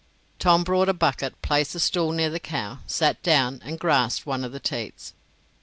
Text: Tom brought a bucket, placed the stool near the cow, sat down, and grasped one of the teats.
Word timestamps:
Tom 0.39 0.63
brought 0.63 0.89
a 0.89 0.95
bucket, 0.95 1.39
placed 1.43 1.73
the 1.73 1.79
stool 1.79 2.11
near 2.11 2.31
the 2.31 2.39
cow, 2.39 2.79
sat 2.87 3.21
down, 3.21 3.61
and 3.63 3.77
grasped 3.77 4.25
one 4.25 4.43
of 4.43 4.51
the 4.51 4.59
teats. 4.59 5.13